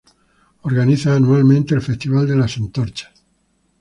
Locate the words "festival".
1.83-2.25